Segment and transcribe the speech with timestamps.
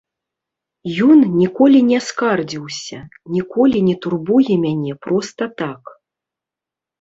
[1.07, 2.97] Ён ніколі не скардзіўся,
[3.35, 5.83] ніколі не турбуе мяне проста так.